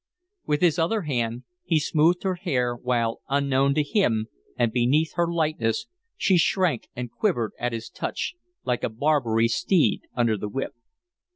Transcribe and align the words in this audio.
With 0.47 0.61
his 0.61 0.79
other 0.79 1.03
hand 1.03 1.43
he 1.63 1.79
smoothed 1.79 2.23
her 2.23 2.33
hair, 2.33 2.75
while, 2.75 3.21
unknown 3.29 3.75
to 3.75 3.83
him 3.83 4.29
and 4.57 4.71
beneath 4.71 5.13
her 5.13 5.31
lightness, 5.31 5.85
she 6.17 6.37
shrank 6.39 6.89
and 6.95 7.11
quivered 7.11 7.51
at 7.59 7.71
his 7.71 7.87
touch 7.87 8.33
like 8.65 8.83
a 8.83 8.89
Barbary 8.89 9.47
steed 9.47 10.01
under 10.15 10.37
the 10.39 10.49
whip. 10.49 10.73